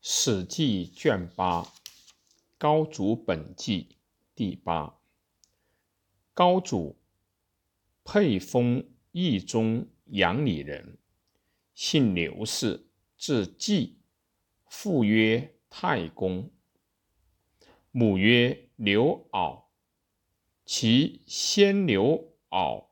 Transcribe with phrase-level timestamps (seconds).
[0.00, 1.62] 史记卷八
[2.56, 3.82] 《高祖本纪》
[4.32, 5.00] 第八。
[6.32, 6.96] 高祖
[8.04, 10.98] 沛丰义中阳里人，
[11.74, 13.98] 姓刘氏，字季，
[14.66, 16.48] 父曰太公，
[17.90, 19.64] 母曰刘媪。
[20.64, 22.86] 其先刘媪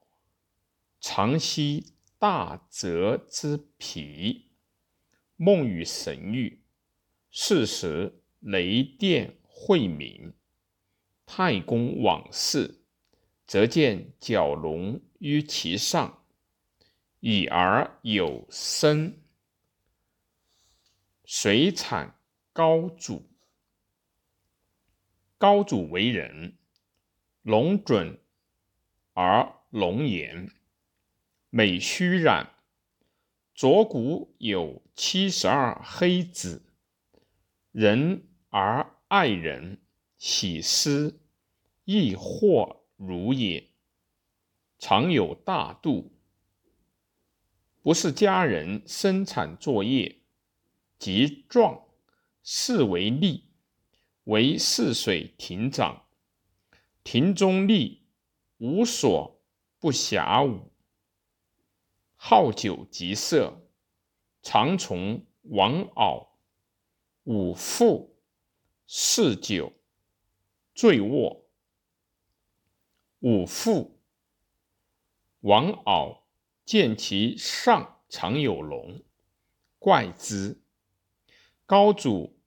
[1.00, 4.48] 常息大泽之皮，
[5.36, 6.62] 梦与神域。
[7.38, 10.32] 是时，雷电晦明，
[11.26, 12.80] 太公往视，
[13.46, 16.24] 则见蛟龙于其上，
[17.20, 19.18] 已而有声。
[21.26, 22.18] 遂产
[22.54, 23.28] 高祖。
[25.36, 26.56] 高祖为人，
[27.42, 28.18] 龙准
[29.12, 30.50] 而龙颜，
[31.50, 32.46] 美须髯，
[33.54, 36.62] 左骨有七十二黑子。
[37.78, 39.82] 仁而爱人，
[40.16, 41.20] 喜思，
[41.84, 43.68] 亦或如也。
[44.78, 46.10] 常有大度，
[47.82, 50.20] 不是家人生产作业，
[50.98, 51.84] 即壮，
[52.42, 53.42] 是为吏，
[54.24, 56.06] 为泗水亭长。
[57.04, 57.98] 亭中吏
[58.56, 59.38] 无所
[59.78, 60.72] 不暇舞，
[62.14, 63.68] 好酒极色，
[64.40, 66.25] 常从王媪。
[67.26, 68.16] 五父
[68.86, 69.72] 嗜酒，
[70.76, 71.44] 醉卧。
[73.18, 73.98] 五父
[75.40, 76.20] 王媪
[76.64, 79.02] 见其上常有龙，
[79.80, 80.60] 怪之。
[81.64, 82.38] 高祖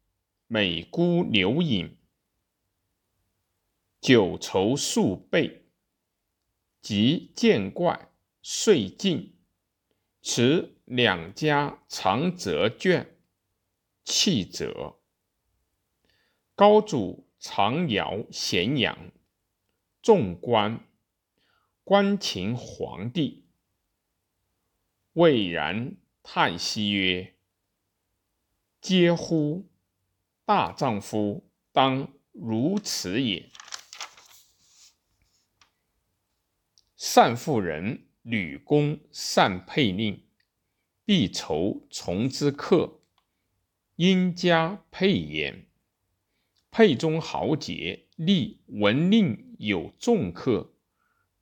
[0.48, 1.98] 每孤留饮，
[4.00, 5.66] 酒愁数倍，
[6.82, 9.36] 即见怪，遂进。
[10.22, 13.19] 持两家长折卷。
[14.12, 15.00] 气者，
[16.56, 19.12] 高祖常遥咸阳，
[20.02, 20.84] 众官
[21.84, 23.46] 观秦皇帝，
[25.14, 27.36] 蔚然叹息曰
[28.82, 29.70] ：“嗟乎！
[30.44, 33.52] 大丈夫当如此也。”
[36.98, 40.26] 善妇人吕公善配令，
[41.06, 42.99] 必筹从之客。
[44.02, 45.66] 因家沛焉，
[46.72, 50.72] 沛中豪杰，立闻令有众客，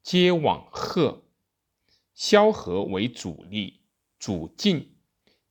[0.02, 1.24] 皆往贺。
[2.16, 3.82] 萧何为主力，
[4.18, 4.96] 主进，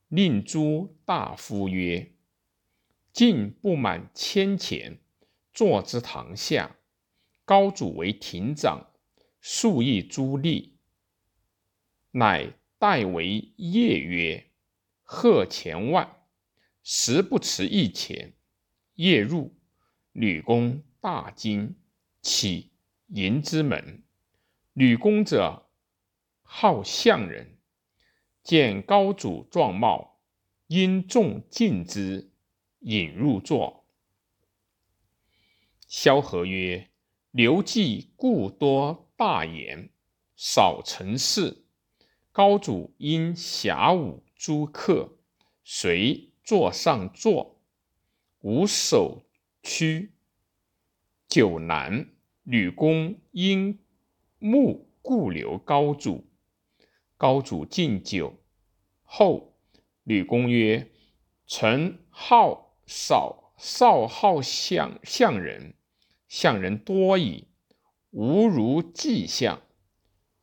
[0.08, 2.10] 令诸大夫曰
[3.14, 4.98] ：“进不满千钱，
[5.54, 6.74] 坐之堂下。”
[7.46, 8.90] 高祖为亭长，
[9.40, 10.70] 数议诸吏，
[12.10, 14.50] 乃代为业曰
[15.04, 16.12] ：“贺千万。”
[16.88, 18.32] 时不持一钱，
[18.94, 19.56] 夜入，
[20.12, 21.74] 吕公大惊，
[22.22, 22.70] 起
[23.08, 24.04] 迎之门。
[24.72, 25.68] 吕公者，
[26.42, 27.58] 好相人，
[28.44, 30.20] 见高祖状貌，
[30.68, 32.30] 因众敬之，
[32.78, 33.84] 引入座。
[35.88, 36.88] 萧何曰
[37.32, 39.90] ：“刘季故多大言，
[40.36, 41.64] 少成事。
[42.30, 45.18] 高祖因遐侮诸客，
[45.64, 47.60] 遂。”座上坐，
[48.38, 49.26] 无首
[49.64, 50.12] 屈。
[51.26, 52.08] 九难，
[52.44, 53.80] 吕公因
[54.38, 56.24] 目故留高祖。
[57.16, 58.40] 高祖敬酒
[59.02, 59.58] 后，
[60.04, 60.88] 吕公曰
[61.48, 65.74] ：“臣好少少好相相人，
[66.28, 67.48] 相人多矣，
[68.10, 69.60] 无如季相。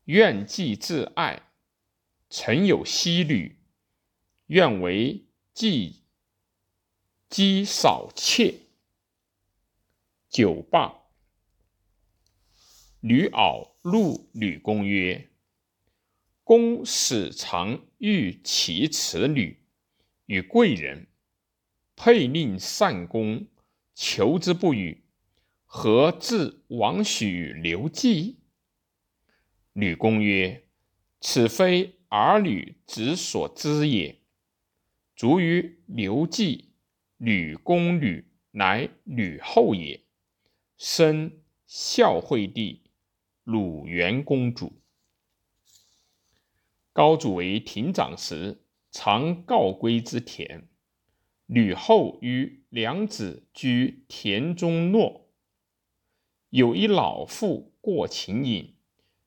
[0.03, 1.43] 愿季自爱。
[2.29, 3.57] 臣有希旅，
[4.47, 6.01] 愿为。”既
[7.29, 8.61] 积少妾，
[10.27, 11.03] 酒罢。
[12.99, 15.29] 吕媪怒吕公曰
[16.43, 19.63] ：“公使常欲其此女
[20.25, 21.05] 与贵人，
[21.95, 23.45] 配令善公
[23.93, 25.03] 求之不与，
[25.65, 28.39] 何至王许刘季？”
[29.73, 30.67] 吕公曰
[31.21, 34.19] ：“此非儿女子所知也。”
[35.15, 36.73] 卒于刘季，
[37.17, 40.03] 吕公吕乃吕后也，
[40.77, 41.31] 生
[41.67, 42.81] 孝惠帝，
[43.43, 44.73] 鲁元公主。
[46.91, 50.67] 高祖为亭长时，常告归之田。
[51.45, 55.29] 吕后与两子居田中诺。
[56.49, 58.75] 有一老妇过秦饮，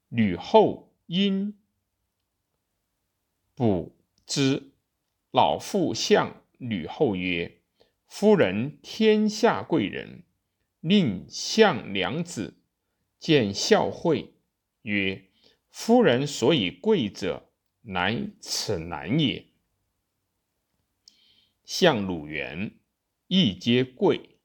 [0.09, 1.59] 吕后因
[3.55, 3.97] 补
[4.27, 4.73] 之。
[5.37, 7.61] 老妇向吕后曰
[8.09, 10.25] ：“夫人天下贵人，
[10.81, 12.63] 令向良子
[13.19, 14.33] 见孝惠，
[14.81, 15.29] 曰
[15.69, 17.51] ：“夫人所以贵者，
[17.83, 19.45] 乃此男也。”
[21.67, 22.79] 向鲁元
[23.27, 24.39] 亦皆贵。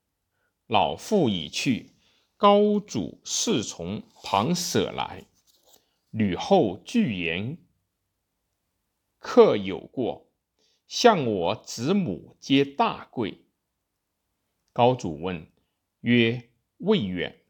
[0.67, 1.91] 老妇已去，
[2.35, 5.23] 高祖侍从旁舍来，
[6.09, 7.57] 吕后拒言
[9.19, 10.31] ：“客有过，
[10.93, 13.45] 向我子母皆大贵。”
[14.73, 15.47] 高祖问
[16.01, 16.49] 曰
[16.79, 17.43] ：“未远。”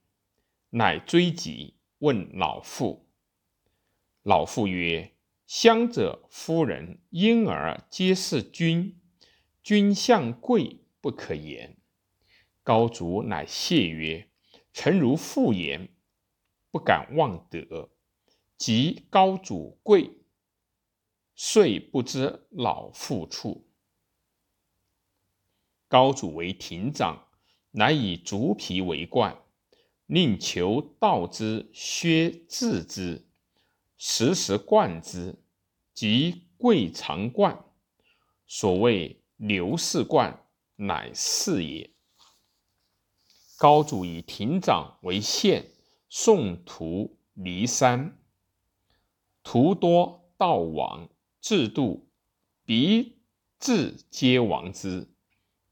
[0.69, 3.07] 乃追及问老妇。
[4.21, 5.13] 老妇曰
[5.47, 9.01] ：“乡者夫人婴儿皆是君，
[9.63, 11.77] 君相贵不可言。”
[12.61, 14.29] 高祖乃谢曰
[14.71, 15.89] ：“臣如父言，
[16.69, 17.89] 不敢忘德。”
[18.55, 20.11] 及高祖贵，
[21.43, 23.65] 遂不知老妇处。
[25.87, 27.25] 高祖为亭长，
[27.71, 29.35] 乃以竹皮为冠，
[30.05, 33.27] 令求道之削制之，
[33.97, 35.43] 时时冠之，
[35.95, 37.65] 即贵长冠。
[38.45, 40.45] 所谓刘氏冠，
[40.75, 41.89] 乃是也。
[43.57, 45.71] 高祖以亭长为县，
[46.07, 48.15] 送徒离山，
[49.41, 51.09] 徒多道亡，
[51.41, 52.07] 制度
[52.63, 53.17] 彼
[53.59, 55.07] 至皆亡之。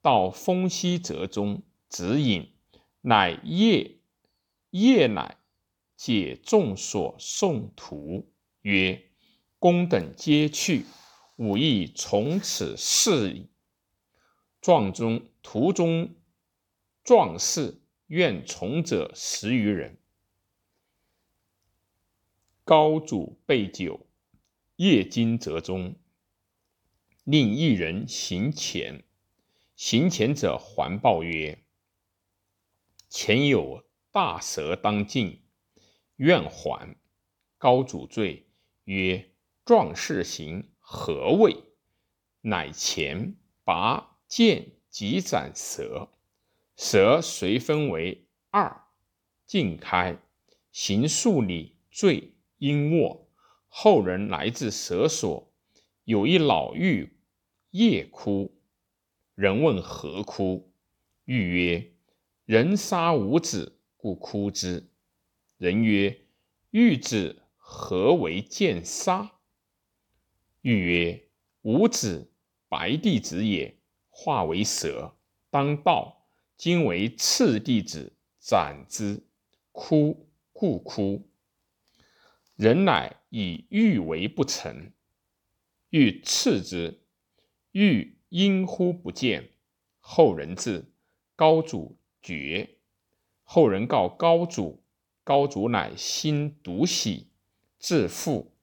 [0.01, 2.53] 到丰西泽中，止饮，
[3.01, 3.97] 乃夜
[4.69, 5.37] 夜乃
[5.95, 8.31] 解众所送徒
[8.61, 9.03] 曰
[9.59, 10.85] ：“公等皆去，
[11.35, 13.49] 吾亦从此事矣。”
[14.61, 16.15] 壮中途中
[17.03, 19.97] 壮士愿从者十余人。
[22.63, 24.07] 高祖备酒，
[24.81, 25.95] 夜惊泽中，
[27.25, 29.03] 令一人行前。
[29.75, 31.65] 行前者还报曰
[33.09, 35.41] ：“前有大蛇当进，
[36.15, 36.95] 愿还。”
[37.59, 38.47] 高祖罪
[38.85, 39.31] 曰
[39.67, 41.61] ：“壮士行何谓？”
[42.39, 43.35] 乃前
[43.65, 46.07] 拔剑即斩蛇，
[46.77, 48.85] 蛇遂分为二，
[49.45, 50.17] 尽开，
[50.71, 53.28] 行数里，坠阴卧。
[53.69, 55.51] 后人来自蛇所，
[56.03, 57.11] 有一老妪
[57.71, 58.53] 夜哭。
[59.35, 60.73] 人问何哭？
[61.23, 61.93] 欲曰
[62.45, 64.89] ：“人杀吾子，故哭之。”
[65.57, 66.19] 人曰
[66.71, 69.31] ：“欲子何为见杀？”
[70.61, 71.29] 欲曰
[71.61, 72.31] ：“吾子
[72.67, 73.77] 白帝子也，
[74.09, 75.15] 化为蛇，
[75.49, 76.27] 当道。
[76.57, 79.23] 今为赤弟子，斩之。
[79.71, 81.29] 哭，故哭。”
[82.57, 84.91] 人乃以欲为不成，
[85.89, 87.01] 欲斥之，
[87.71, 88.19] 欲。
[88.29, 89.53] 因乎不见，
[89.99, 90.93] 后人至，
[91.35, 92.77] 高祖绝。
[93.43, 94.83] 后人告高祖，
[95.23, 97.31] 高祖乃心独喜，
[97.79, 98.55] 自负。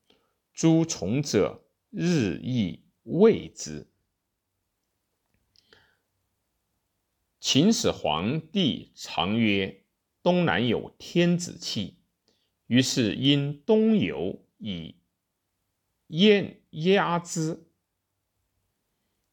[0.54, 3.88] 诸从者日益畏之。
[7.40, 9.82] 秦始皇帝常曰
[10.22, 11.98] ：“东南有天子气。”
[12.68, 14.96] 于是因东游以
[16.08, 17.66] 燕压之。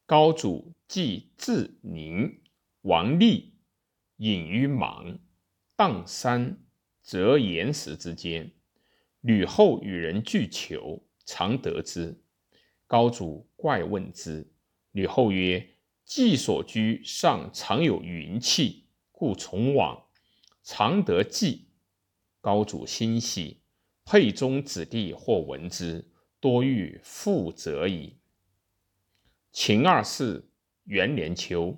[0.05, 2.41] 高祖既至宁，
[2.81, 3.55] 王立
[4.17, 5.19] 隐于莽
[5.77, 6.63] 砀山
[7.01, 8.51] 泽岩石之间。
[9.21, 12.21] 吕后与人俱求，常得之。
[12.85, 14.51] 高祖怪问之，
[14.91, 20.05] 吕后曰：“季所居上常有云气，故从往，
[20.61, 21.69] 常得季。”
[22.41, 23.62] 高祖欣喜，
[24.05, 26.05] 沛中子弟或闻之，
[26.39, 28.17] 多欲复则矣。
[29.51, 30.49] 秦二世
[30.83, 31.77] 元年秋，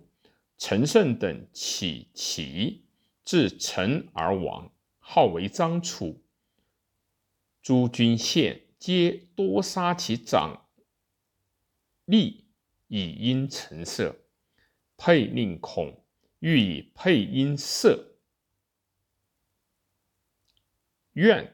[0.58, 2.86] 陈胜等起齐，
[3.24, 6.24] 至陈而亡，号为张楚。
[7.62, 10.68] 诸君县皆多杀其长
[12.06, 12.44] 吏，
[12.88, 14.16] 以因陈色。
[14.98, 16.06] 沛令恐，
[16.40, 18.16] 欲以沛因色。
[21.12, 21.54] 愿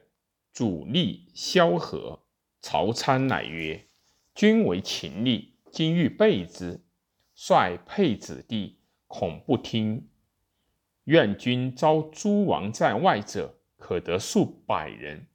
[0.54, 2.24] 主力萧何。
[2.62, 3.88] 曹参乃曰
[4.36, 6.84] ：“君为秦吏。”今欲备之，
[7.34, 10.10] 率沛子弟，恐不听。
[11.06, 15.28] 愿君招诸王在外者，可得数百人。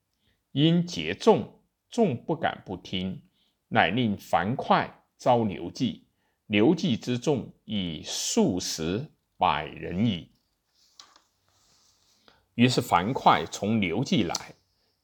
[0.53, 3.23] 因结众，众不敢不听，
[3.69, 6.07] 乃令樊哙招刘季。
[6.47, 9.07] 刘季之众以数十
[9.39, 10.31] 百人矣。
[12.57, 14.55] 于是樊哙从刘季来，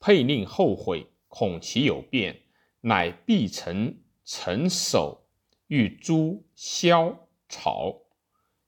[0.03, 2.41] 沛令后悔，恐其有变，
[2.81, 5.29] 乃必成陈守。
[5.69, 8.03] 欲诛萧曹，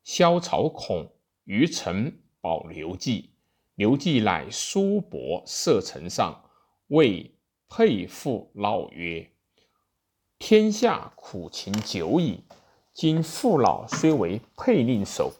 [0.04, 1.12] 萧朝恐
[1.42, 3.30] 于城保刘季，
[3.74, 6.44] 刘季乃叔伯射城上，
[6.86, 7.34] 谓
[7.68, 9.32] 沛父老曰
[10.38, 12.44] ：“天下苦秦久矣，
[12.92, 15.32] 今父老虽为沛令守，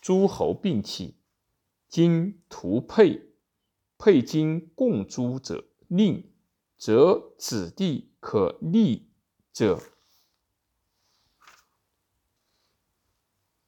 [0.00, 1.16] 诸侯并起，
[1.88, 3.20] 今屠沛，
[4.02, 6.32] 沛今共诛者令，
[6.78, 9.10] 则子弟可立
[9.52, 9.78] 者。”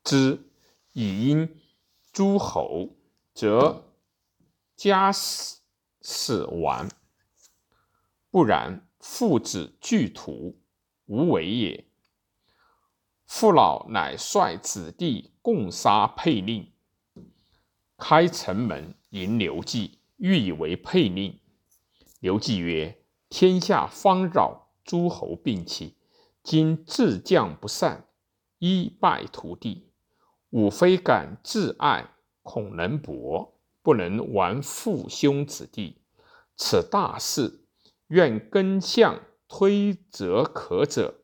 [0.03, 0.51] 之
[0.93, 1.61] 以因
[2.11, 2.97] 诸侯，
[3.35, 3.85] 则
[4.75, 5.61] 家死
[6.01, 6.89] 死亡；
[8.31, 10.57] 不然，父子俱屠，
[11.05, 11.87] 无为也。
[13.27, 16.73] 父老乃率子弟共杀沛令，
[17.99, 21.41] 开城门迎刘季，欲以为配令。
[22.21, 25.97] 刘季曰：“天下方扰，诸侯并起，
[26.45, 28.07] 今自将不善，
[28.61, 29.91] 一败涂地。”
[30.51, 36.03] 吾非敢自爱，恐能薄，不能完父兄子弟。
[36.57, 37.65] 此大事，
[38.07, 41.23] 愿根相推则可者。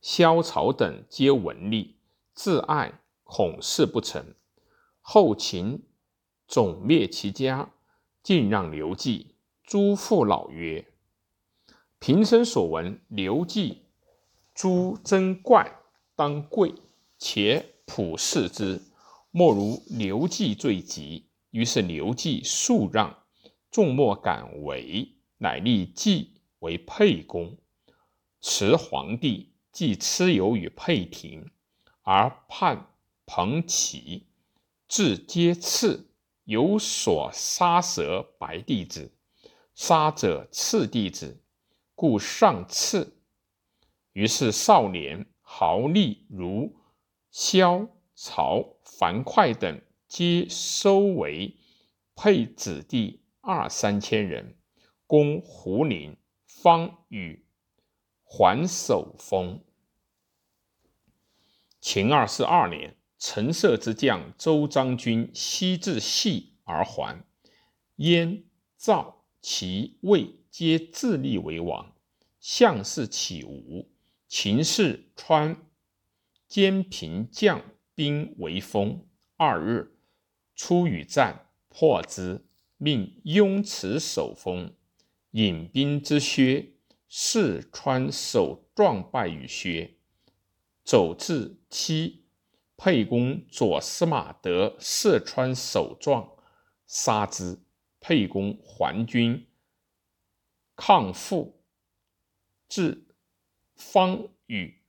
[0.00, 1.94] 萧朝等皆闻吏，
[2.34, 4.34] 自爱恐事不成。
[5.00, 5.86] 后秦
[6.46, 7.70] 总灭其家，
[8.22, 9.34] 尽让刘季。
[9.64, 10.86] 诸父老曰
[11.98, 13.82] ：“平生所闻，刘季
[14.54, 15.80] 诸珍怪，
[16.14, 16.74] 当贵。”
[17.18, 18.82] 且普世之，
[19.30, 21.26] 莫如刘季最急。
[21.50, 23.24] 于是刘季速让，
[23.70, 27.56] 众莫敢为，乃立季为沛公。
[28.40, 31.50] 持皇帝，即蚩尤与沛庭，
[32.02, 32.90] 而叛
[33.24, 34.26] 彭齐，
[34.86, 36.05] 至皆刺，
[36.46, 39.12] 有所杀蛇白弟子，
[39.74, 41.42] 杀者次弟子，
[41.96, 43.16] 故上刺。
[44.12, 46.74] 于是少年豪力如。
[47.32, 51.54] 萧曹樊哙等皆收为
[52.14, 54.56] 沛子弟二三千人，
[55.06, 57.44] 攻胡陵，方与
[58.22, 59.60] 还守封。
[61.80, 62.96] 秦二世二年，
[63.28, 67.24] 陈涉之将周章军西至系而还，
[67.96, 68.44] 燕、
[68.78, 71.92] 赵、齐、魏皆自立为王，
[72.38, 73.90] 项氏起吴，
[74.28, 75.56] 秦氏川。
[76.46, 77.64] 兼平将
[77.96, 79.04] 兵为锋。
[79.36, 79.96] 二日，
[80.54, 84.72] 出与战，破之，命雍齿守封。
[85.32, 86.74] 引兵之薛，
[87.08, 89.96] 四川守壮败于薛。
[90.84, 92.25] 走至期，
[92.76, 96.36] 沛公左司马得四川首状，
[96.86, 97.58] 杀之。
[97.98, 99.48] 沛公还军，
[100.76, 101.60] 抗父，
[102.68, 103.08] 至
[103.74, 104.80] 方与。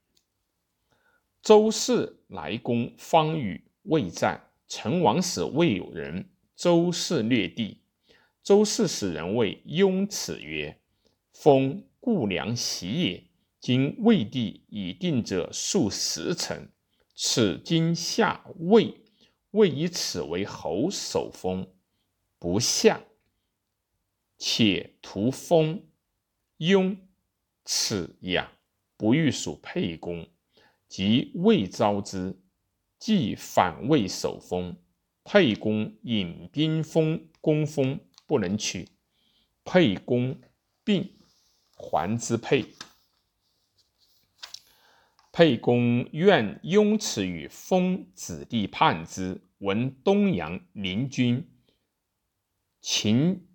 [1.42, 4.50] 周氏来攻方与，未战。
[4.68, 7.80] 陈王使魏有人，周氏略地。
[8.44, 10.78] 周氏使人谓雍齿曰
[11.34, 13.24] ：“封故良喜也。
[13.58, 16.68] 今魏地已定者数十城，
[17.20, 19.02] 此今下魏，
[19.50, 21.68] 魏以此为侯守封，
[22.38, 23.04] 不下。
[24.36, 25.82] 且图封
[26.58, 26.96] 雍
[27.64, 28.52] 齿呀，
[28.96, 30.28] 不欲属沛公。”
[30.86, 32.38] 即魏招之，
[33.00, 34.76] 即反魏守封。
[35.24, 37.98] 沛公引兵封攻封，
[38.28, 38.88] 不能取。
[39.64, 40.40] 沛公
[40.84, 41.18] 病，
[41.72, 42.66] 还之沛。
[45.38, 51.48] 沛公愿雍齿与封子弟叛之，闻东阳邻君
[52.80, 53.46] 秦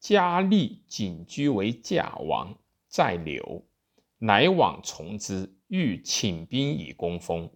[0.00, 2.58] 嘉立仅居为假王，
[2.88, 3.64] 在留，
[4.18, 5.54] 乃往从之。
[5.68, 7.48] 欲请兵以攻封，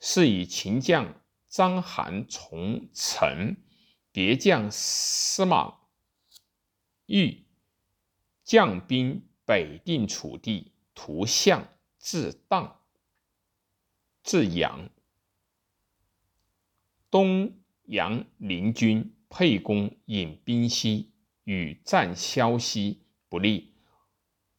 [0.00, 1.20] 是以秦将
[1.50, 3.58] 章邯从陈，
[4.10, 5.74] 别将司马
[7.04, 7.44] 懿
[8.42, 11.68] 将兵北定楚地，图向
[11.98, 12.77] 至荡
[14.28, 14.90] 至阳。
[17.10, 23.72] 东阳邻军沛公引兵西，与战萧息不利，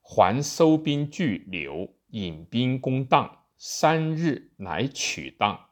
[0.02, 1.94] 还收兵拒留。
[2.08, 5.70] 引兵攻荡，三日乃取荡。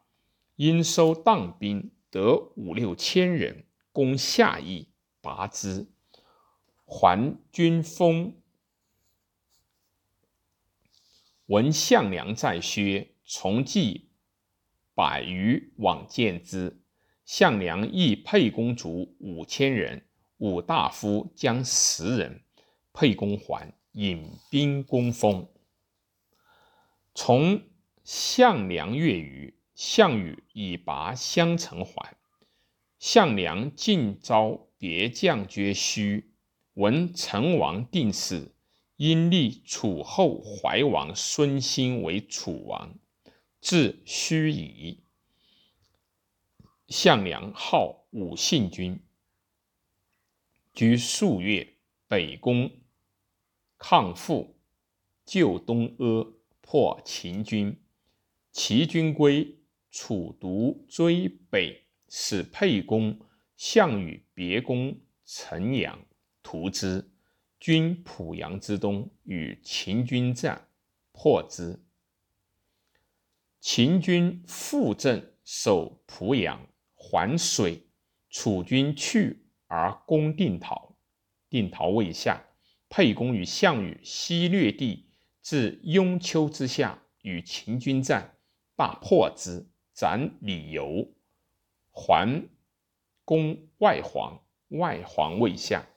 [0.58, 4.90] 因收荡兵得五六千人，攻下邑，
[5.22, 5.88] 拔之。
[6.86, 8.36] 还军封。
[11.48, 14.10] 闻项梁在薛，从骑
[14.96, 16.82] 百余往见之。
[17.26, 20.06] 项梁亦沛公卒五千人，
[20.38, 22.42] 五大夫将十人。
[22.94, 25.50] 沛公还，引兵攻封。
[27.14, 27.62] 从
[28.06, 32.16] 项梁越余，项羽以拔襄城还。
[32.98, 36.32] 项梁尽召别将绝虚，
[36.76, 38.56] 闻成王定死，
[38.96, 42.98] 因立楚后怀王孙兴为楚王，
[43.60, 45.00] 至盱眙。
[46.88, 49.00] 项梁号武信君，
[50.74, 51.76] 居数月，
[52.08, 52.72] 北攻
[53.78, 54.56] 抗父，
[55.26, 57.82] 救东阿，破秦军。
[58.52, 59.60] 齐军归，
[59.92, 61.84] 楚独追北。
[62.10, 63.20] 使沛公、
[63.58, 66.06] 项羽别攻城阳，
[66.42, 67.12] 屠之。
[67.60, 70.70] 军濮阳之东，与秦军战，
[71.12, 71.84] 破之。
[73.60, 77.84] 秦军复阵守濮阳，还水。
[78.30, 80.98] 楚军去而攻定陶，
[81.50, 82.46] 定陶未下。
[82.90, 85.10] 沛公与项羽西略地，
[85.42, 88.38] 至雍丘之下，与秦军战，
[88.76, 91.14] 大破之，斩李由。
[91.92, 92.48] 还
[93.26, 95.88] 攻外黄，外黄未下。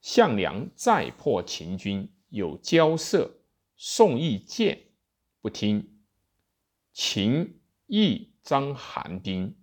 [0.00, 3.38] 项梁再破秦军，有交涉。
[3.76, 4.86] 宋义见
[5.40, 5.93] 不听。
[6.94, 9.56] 秦义章邯兵，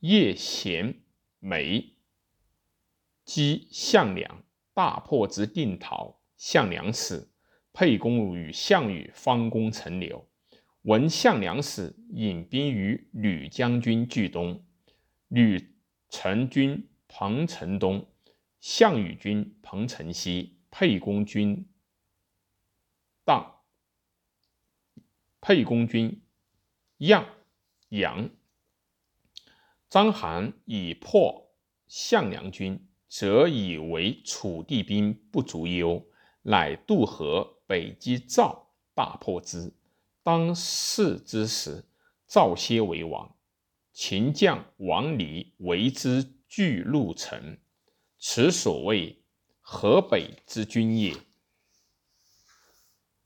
[0.00, 1.00] 夜咸
[1.38, 1.94] 梅
[3.24, 6.20] 击项梁，大破之定陶。
[6.36, 7.32] 项梁死，
[7.72, 10.28] 沛公与项羽方攻陈留。
[10.82, 14.62] 闻项梁死，引兵与吕将军俱东。
[15.28, 15.74] 吕
[16.10, 18.06] 成军彭城东，
[18.60, 21.66] 项羽军彭城西，沛公军
[23.24, 23.62] 荡，
[25.40, 26.20] 沛公军
[26.98, 27.26] 样
[27.90, 28.30] 阳。
[29.88, 31.50] 章邯以破
[31.86, 36.04] 项梁军，则以为楚地兵不足忧，
[36.42, 39.72] 乃渡河北击赵，大破之。
[40.22, 41.84] 当世之时，
[42.26, 43.36] 赵歇为王。
[43.92, 47.58] 秦将王离为之拒入城，
[48.18, 49.22] 此所谓
[49.60, 51.14] 河北之君也。